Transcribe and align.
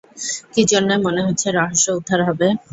কি 0.53 0.61
জন্যে 0.71 0.95
মনে 1.05 1.21
হচ্ছে 1.27 1.47
রহস্য 1.51 1.85
উদ্ধার 1.97 2.19
হবে? 2.27 2.47